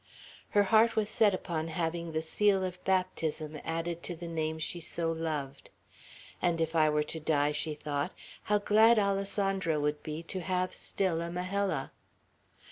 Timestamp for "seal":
2.23-2.63